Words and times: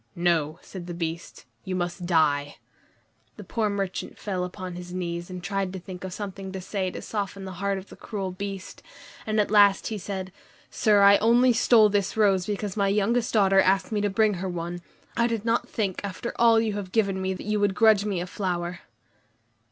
"No," 0.15 0.57
said 0.63 0.87
the 0.87 0.95
Beast, 0.95 1.45
"you 1.63 1.75
must 1.75 2.07
die!" 2.07 2.55
The 3.37 3.43
poor 3.43 3.69
merchant 3.69 4.17
fell 4.17 4.43
upon 4.43 4.73
his 4.73 4.91
knees 4.91 5.29
and 5.29 5.43
tried 5.43 5.71
to 5.73 5.79
think 5.79 6.03
of 6.03 6.11
something 6.11 6.51
to 6.53 6.59
say 6.59 6.89
to 6.89 7.03
soften 7.03 7.45
the 7.45 7.51
heart 7.61 7.77
of 7.77 7.89
the 7.89 7.95
cruel 7.95 8.31
Beast; 8.31 8.81
and 9.27 9.39
at 9.39 9.51
last 9.51 9.85
he 9.89 9.99
said, 9.99 10.31
"Sir, 10.71 11.03
I 11.03 11.17
only 11.19 11.53
stole 11.53 11.89
this 11.89 12.17
rose 12.17 12.47
because 12.47 12.75
my 12.75 12.87
youngest 12.87 13.31
daughter 13.31 13.61
asked 13.61 13.91
me 13.91 14.01
to 14.01 14.09
bring 14.09 14.33
her 14.41 14.49
one. 14.49 14.81
I 15.15 15.27
did 15.27 15.45
not 15.45 15.69
think, 15.69 16.01
after 16.03 16.33
all 16.37 16.59
you 16.59 16.73
have 16.73 16.91
given 16.91 17.21
me, 17.21 17.35
that 17.35 17.45
you 17.45 17.59
would 17.59 17.75
grudge 17.75 18.03
me 18.03 18.19
a 18.21 18.25
flower." 18.25 18.79